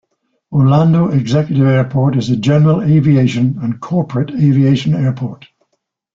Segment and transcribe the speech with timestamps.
[0.51, 5.45] Orlando Executive Airport is a general aviation and corporate aviation airport.